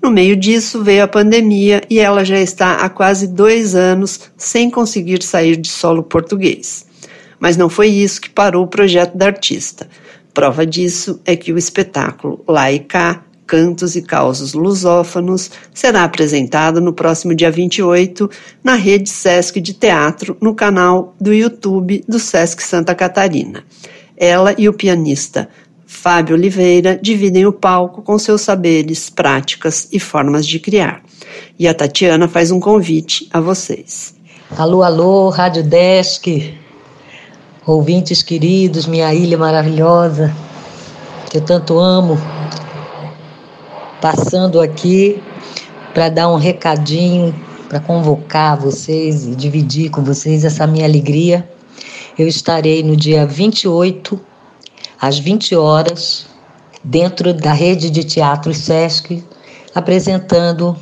No 0.00 0.12
meio 0.12 0.36
disso 0.36 0.84
veio 0.84 1.02
a 1.02 1.08
pandemia 1.08 1.82
e 1.90 1.98
ela 1.98 2.24
já 2.24 2.38
está 2.38 2.76
há 2.76 2.88
quase 2.88 3.26
dois 3.26 3.74
anos 3.74 4.30
sem 4.36 4.70
conseguir 4.70 5.24
sair 5.24 5.56
de 5.56 5.68
solo 5.68 6.04
português. 6.04 6.86
Mas 7.40 7.56
não 7.56 7.68
foi 7.68 7.88
isso 7.88 8.20
que 8.20 8.30
parou 8.30 8.64
o 8.64 8.68
projeto 8.68 9.16
da 9.16 9.26
artista. 9.26 9.88
Prova 10.40 10.64
disso 10.64 11.20
é 11.26 11.36
que 11.36 11.52
o 11.52 11.58
espetáculo 11.58 12.42
Cá, 12.88 13.22
Cantos 13.46 13.94
e 13.94 14.00
Causos 14.00 14.54
Lusófonos 14.54 15.50
será 15.74 16.02
apresentado 16.02 16.80
no 16.80 16.94
próximo 16.94 17.34
dia 17.34 17.50
28 17.50 18.30
na 18.64 18.74
rede 18.74 19.10
Sesc 19.10 19.60
de 19.60 19.74
Teatro 19.74 20.38
no 20.40 20.54
canal 20.54 21.14
do 21.20 21.30
YouTube 21.30 22.02
do 22.08 22.18
Sesc 22.18 22.62
Santa 22.62 22.94
Catarina. 22.94 23.62
Ela 24.16 24.54
e 24.56 24.66
o 24.66 24.72
pianista 24.72 25.46
Fábio 25.84 26.34
Oliveira 26.34 26.98
dividem 27.02 27.44
o 27.44 27.52
palco 27.52 28.00
com 28.00 28.18
seus 28.18 28.40
saberes, 28.40 29.10
práticas 29.10 29.88
e 29.92 30.00
formas 30.00 30.46
de 30.46 30.58
criar. 30.58 31.02
E 31.58 31.68
a 31.68 31.74
Tatiana 31.74 32.26
faz 32.26 32.50
um 32.50 32.58
convite 32.58 33.28
a 33.30 33.42
vocês. 33.42 34.14
Alô, 34.56 34.82
alô, 34.82 35.28
Rádio 35.28 35.62
Desk, 35.62 36.58
ouvintes 37.66 38.22
queridos, 38.22 38.86
minha 38.86 39.12
ilha 39.12 39.36
maravilhosa, 39.36 40.34
que 41.30 41.38
eu 41.38 41.42
tanto 41.42 41.78
amo, 41.78 42.18
passando 44.00 44.60
aqui 44.60 45.22
para 45.92 46.08
dar 46.08 46.28
um 46.28 46.36
recadinho, 46.36 47.34
para 47.68 47.80
convocar 47.80 48.58
vocês 48.58 49.26
e 49.26 49.34
dividir 49.34 49.90
com 49.90 50.02
vocês 50.02 50.44
essa 50.44 50.66
minha 50.66 50.86
alegria. 50.86 51.48
Eu 52.18 52.26
estarei 52.26 52.82
no 52.82 52.96
dia 52.96 53.26
28, 53.26 54.18
às 55.00 55.18
20 55.18 55.54
horas, 55.54 56.26
dentro 56.82 57.34
da 57.34 57.52
rede 57.52 57.90
de 57.90 58.02
teatro 58.04 58.54
Sesc, 58.54 59.22
apresentando 59.74 60.76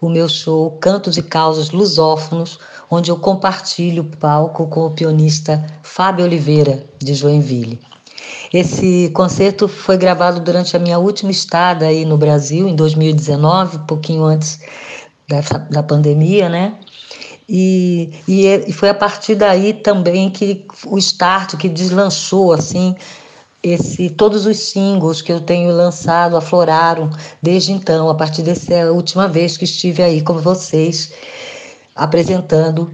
o 0.00 0.08
meu 0.08 0.28
show 0.28 0.70
Cantos 0.80 1.16
e 1.16 1.22
Causas 1.22 1.70
Lusófonos, 1.70 2.58
onde 2.90 3.10
eu 3.10 3.18
compartilho 3.18 4.02
o 4.02 4.16
palco 4.16 4.66
com 4.66 4.86
o 4.86 4.90
pianista 4.90 5.64
Fábio 5.82 6.24
Oliveira, 6.24 6.84
de 6.98 7.14
Joinville. 7.14 7.80
Esse 8.52 9.10
concerto 9.14 9.68
foi 9.68 9.96
gravado 9.96 10.40
durante 10.40 10.76
a 10.76 10.80
minha 10.80 10.98
última 10.98 11.30
estada 11.30 11.86
aí 11.86 12.04
no 12.04 12.16
Brasil, 12.16 12.68
em 12.68 12.74
2019, 12.74 13.76
um 13.76 13.86
pouquinho 13.86 14.24
antes 14.24 14.60
da, 15.28 15.40
da 15.70 15.82
pandemia, 15.82 16.48
né? 16.48 16.78
E, 17.48 18.12
e, 18.26 18.46
e 18.66 18.72
foi 18.72 18.90
a 18.90 18.94
partir 18.94 19.34
daí 19.34 19.72
também 19.72 20.30
que 20.30 20.66
o 20.86 20.98
start, 20.98 21.56
que 21.56 21.68
deslanchou, 21.68 22.52
assim, 22.52 22.94
esse, 23.62 24.10
todos 24.10 24.46
os 24.46 24.58
singles 24.58 25.22
que 25.22 25.32
eu 25.32 25.40
tenho 25.40 25.72
lançado 25.72 26.36
afloraram 26.36 27.10
desde 27.42 27.72
então, 27.72 28.08
a 28.08 28.14
partir 28.14 28.42
dessa 28.42 28.92
última 28.92 29.26
vez 29.26 29.56
que 29.56 29.64
estive 29.64 30.02
aí 30.02 30.20
com 30.20 30.34
vocês, 30.34 31.12
apresentando 31.98 32.92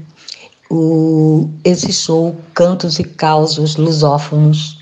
o, 0.70 1.50
esse 1.62 1.92
show 1.92 2.34
Cantos 2.54 2.98
e 2.98 3.04
Causos 3.04 3.76
Lusófonos 3.76 4.78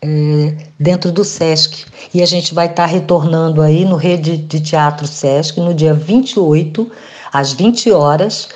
é, 0.00 0.56
dentro 0.80 1.12
do 1.12 1.22
SESC. 1.22 1.84
E 2.14 2.22
a 2.22 2.26
gente 2.26 2.54
vai 2.54 2.66
estar 2.66 2.84
tá 2.84 2.88
retornando 2.88 3.60
aí 3.60 3.84
no 3.84 3.96
Rede 3.96 4.38
de 4.38 4.58
Teatro 4.58 5.06
SESC 5.06 5.60
no 5.60 5.74
dia 5.74 5.92
28, 5.92 6.90
às 7.30 7.52
20 7.52 7.92
horas, 7.92 8.48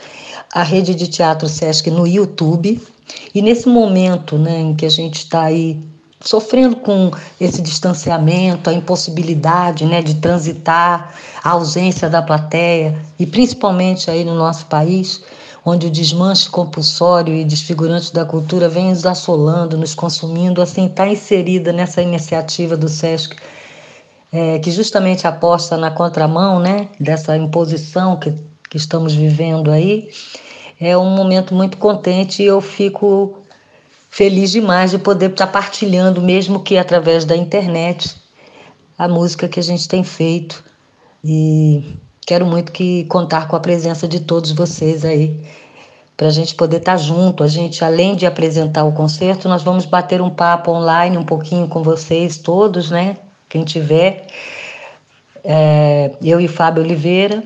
a 0.52 0.62
Rede 0.62 0.94
de 0.94 1.06
Teatro 1.08 1.46
SESC 1.46 1.90
no 1.90 2.06
YouTube. 2.06 2.80
E 3.34 3.42
nesse 3.42 3.68
momento 3.68 4.38
né, 4.38 4.58
em 4.60 4.74
que 4.74 4.86
a 4.86 4.90
gente 4.90 5.18
está 5.18 5.42
aí 5.42 5.78
sofrendo 6.26 6.76
com 6.76 7.10
esse 7.40 7.62
distanciamento, 7.62 8.68
a 8.68 8.72
impossibilidade 8.72 9.86
né, 9.86 10.02
de 10.02 10.14
transitar, 10.16 11.14
a 11.42 11.50
ausência 11.50 12.10
da 12.10 12.20
plateia, 12.20 12.98
e 13.18 13.24
principalmente 13.24 14.10
aí 14.10 14.24
no 14.24 14.34
nosso 14.34 14.66
país, 14.66 15.22
onde 15.64 15.86
o 15.86 15.90
desmanche 15.90 16.50
compulsório 16.50 17.32
e 17.32 17.44
desfigurante 17.44 18.12
da 18.12 18.24
cultura 18.24 18.68
vem 18.68 18.90
nos 18.90 19.06
assolando, 19.06 19.76
nos 19.76 19.94
consumindo, 19.94 20.60
assim, 20.60 20.86
está 20.86 21.06
inserida 21.08 21.72
nessa 21.72 22.02
iniciativa 22.02 22.76
do 22.76 22.88
SESC, 22.88 23.36
é, 24.32 24.58
que 24.58 24.70
justamente 24.72 25.26
aposta 25.26 25.76
na 25.76 25.92
contramão 25.92 26.58
né, 26.58 26.88
dessa 26.98 27.36
imposição 27.36 28.16
que, 28.16 28.34
que 28.68 28.76
estamos 28.76 29.14
vivendo 29.14 29.70
aí, 29.70 30.10
é 30.80 30.96
um 30.96 31.10
momento 31.10 31.54
muito 31.54 31.78
contente 31.78 32.42
e 32.42 32.46
eu 32.46 32.60
fico 32.60 33.45
feliz 34.16 34.50
demais 34.50 34.92
de 34.92 34.98
poder 34.98 35.30
estar 35.30 35.46
partilhando, 35.46 36.22
mesmo 36.22 36.60
que 36.60 36.78
através 36.78 37.26
da 37.26 37.36
internet, 37.36 38.16
a 38.96 39.06
música 39.06 39.46
que 39.46 39.60
a 39.60 39.62
gente 39.62 39.86
tem 39.86 40.02
feito. 40.02 40.64
E 41.22 41.84
quero 42.22 42.46
muito 42.46 42.72
que 42.72 43.04
contar 43.04 43.46
com 43.46 43.56
a 43.56 43.60
presença 43.60 44.08
de 44.08 44.20
todos 44.20 44.52
vocês 44.52 45.04
aí, 45.04 45.44
para 46.16 46.28
a 46.28 46.30
gente 46.30 46.54
poder 46.54 46.78
estar 46.78 46.96
junto. 46.96 47.44
A 47.44 47.46
gente, 47.46 47.84
além 47.84 48.16
de 48.16 48.24
apresentar 48.24 48.84
o 48.84 48.92
concerto, 48.92 49.50
nós 49.50 49.62
vamos 49.62 49.84
bater 49.84 50.22
um 50.22 50.30
papo 50.30 50.70
online 50.70 51.18
um 51.18 51.24
pouquinho 51.24 51.68
com 51.68 51.82
vocês 51.82 52.38
todos, 52.38 52.90
né? 52.90 53.18
Quem 53.50 53.64
tiver. 53.64 54.28
É, 55.44 56.12
eu 56.22 56.40
e 56.40 56.48
Fábio 56.48 56.82
Oliveira. 56.82 57.44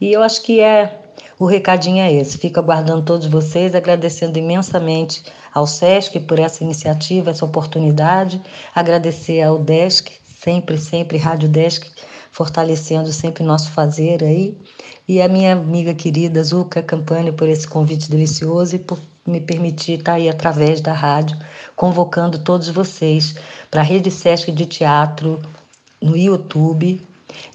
E 0.00 0.14
eu 0.14 0.22
acho 0.22 0.42
que 0.42 0.60
é 0.60 1.02
o 1.38 1.44
recadinho 1.44 2.02
é 2.02 2.12
esse. 2.12 2.38
Fico 2.38 2.58
aguardando 2.58 3.02
todos 3.02 3.26
vocês, 3.26 3.74
agradecendo 3.74 4.38
imensamente 4.38 5.22
ao 5.52 5.66
SESC 5.66 6.20
por 6.20 6.38
essa 6.38 6.64
iniciativa, 6.64 7.30
essa 7.30 7.44
oportunidade, 7.44 8.40
agradecer 8.74 9.42
ao 9.42 9.58
DESC, 9.58 10.12
sempre, 10.24 10.78
sempre, 10.78 11.18
Rádio 11.18 11.48
DESC, 11.48 11.90
fortalecendo 12.30 13.12
sempre 13.12 13.42
nosso 13.42 13.70
fazer 13.70 14.22
aí, 14.22 14.56
e 15.08 15.20
a 15.20 15.28
minha 15.28 15.52
amiga 15.52 15.94
querida 15.94 16.42
Zuka 16.42 16.82
Campani 16.82 17.32
por 17.32 17.48
esse 17.48 17.66
convite 17.66 18.10
delicioso 18.10 18.76
e 18.76 18.78
por 18.78 18.98
me 19.26 19.40
permitir 19.40 19.98
estar 19.98 20.14
aí 20.14 20.28
através 20.28 20.80
da 20.80 20.92
rádio, 20.92 21.36
convocando 21.74 22.38
todos 22.38 22.68
vocês 22.68 23.34
para 23.70 23.80
a 23.80 23.84
Rede 23.84 24.10
SESC 24.10 24.52
de 24.52 24.66
Teatro 24.66 25.40
no 26.00 26.16
YouTube, 26.16 27.00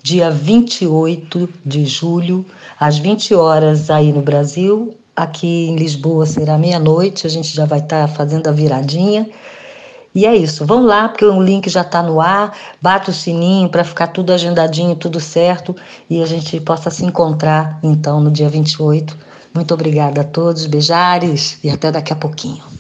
dia 0.02 0.30
28 0.30 1.50
de 1.66 1.86
julho, 1.86 2.46
às 2.80 2.98
20 2.98 3.34
horas 3.36 3.90
aí 3.90 4.12
no 4.12 4.22
Brasil. 4.22 4.96
Aqui 5.16 5.68
em 5.68 5.76
Lisboa 5.76 6.26
será 6.26 6.58
meia-noite, 6.58 7.28
a 7.28 7.30
gente 7.30 7.54
já 7.54 7.66
vai 7.66 7.80
estar 7.80 8.08
tá 8.08 8.14
fazendo 8.14 8.48
a 8.48 8.52
viradinha. 8.52 9.30
E 10.14 10.26
é 10.26 10.36
isso, 10.36 10.66
vamos 10.66 10.88
lá, 10.88 11.08
porque 11.08 11.24
o 11.24 11.42
link 11.42 11.70
já 11.70 11.82
está 11.82 12.04
no 12.04 12.20
ar, 12.20 12.58
bate 12.82 13.10
o 13.10 13.14
sininho 13.14 13.70
para 13.70 13.84
ficar 13.84 14.08
tudo 14.08 14.34
agendadinho, 14.34 14.94
tudo 14.96 15.22
certo, 15.22 15.74
e 16.10 16.22
a 16.22 16.26
gente 16.26 16.60
possa 16.60 16.90
se 16.90 17.06
encontrar 17.06 17.80
então 17.82 18.20
no 18.20 18.30
dia 18.30 18.50
28. 18.50 19.18
Muito 19.54 19.74
obrigada 19.74 20.22
a 20.22 20.24
todos, 20.26 20.66
beijares 20.66 21.60
e 21.64 21.70
até 21.70 21.92
daqui 21.92 22.12
a 22.12 22.16
pouquinho. 22.16 22.71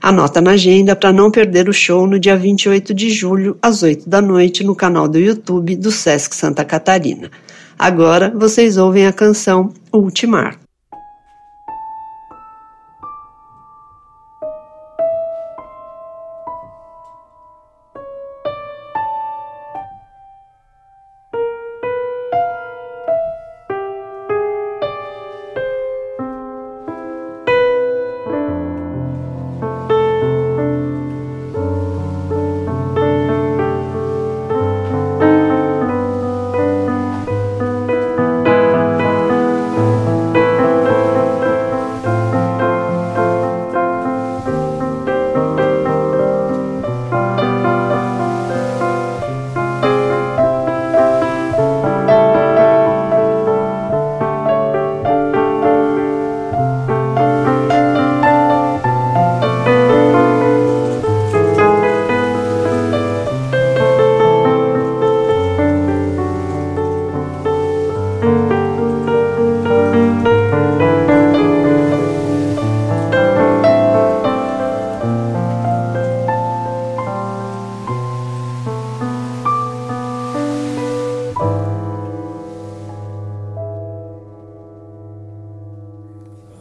Anota 0.00 0.40
na 0.40 0.52
agenda 0.52 0.94
para 0.94 1.12
não 1.12 1.30
perder 1.30 1.68
o 1.68 1.72
show 1.72 2.06
no 2.06 2.18
dia 2.18 2.36
28 2.36 2.94
de 2.94 3.10
julho, 3.10 3.58
às 3.60 3.82
8 3.82 4.08
da 4.08 4.20
noite, 4.20 4.62
no 4.62 4.74
canal 4.74 5.08
do 5.08 5.18
YouTube 5.18 5.76
do 5.76 5.90
Sesc 5.90 6.34
Santa 6.34 6.64
Catarina. 6.64 7.30
Agora 7.78 8.32
vocês 8.34 8.76
ouvem 8.76 9.06
a 9.06 9.12
canção 9.12 9.72
Ultimar. 9.92 10.67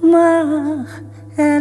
Mar 0.08 0.86
é 1.38 1.60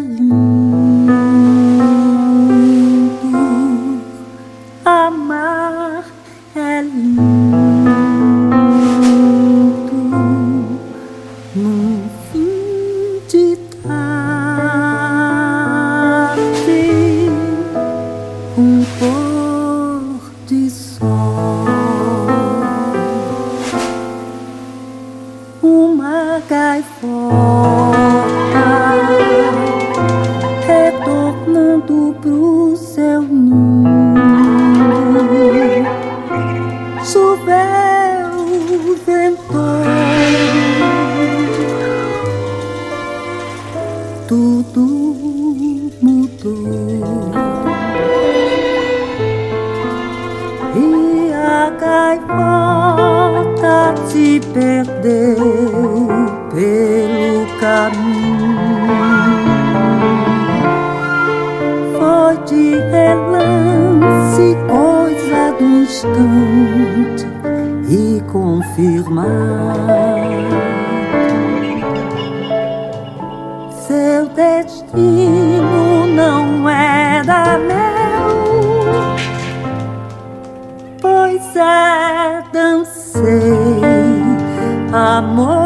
amor 85.16 85.65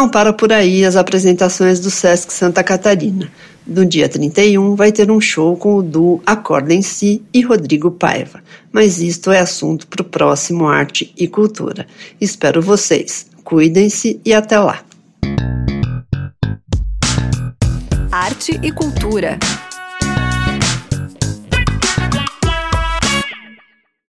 não 0.00 0.08
para 0.08 0.32
por 0.32 0.50
aí 0.50 0.82
as 0.82 0.96
apresentações 0.96 1.78
do 1.78 1.90
Sesc 1.90 2.32
Santa 2.32 2.64
Catarina. 2.64 3.30
No 3.66 3.84
dia 3.84 4.08
31 4.08 4.74
vai 4.74 4.90
ter 4.90 5.10
um 5.10 5.20
show 5.20 5.54
com 5.58 5.74
o 5.74 5.82
duo 5.82 6.22
Acorda 6.24 6.72
em 6.72 6.80
Si 6.80 7.22
e 7.34 7.42
Rodrigo 7.42 7.90
Paiva. 7.90 8.42
Mas 8.72 8.98
isto 8.98 9.30
é 9.30 9.40
assunto 9.40 9.86
para 9.86 10.00
o 10.00 10.06
próximo 10.06 10.66
Arte 10.66 11.12
e 11.18 11.28
Cultura. 11.28 11.86
Espero 12.18 12.62
vocês. 12.62 13.26
Cuidem-se 13.44 14.18
e 14.24 14.32
até 14.32 14.58
lá. 14.58 14.82
Arte 18.10 18.58
e 18.62 18.72
cultura. 18.72 19.38